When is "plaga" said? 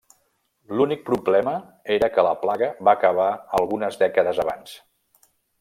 2.47-2.71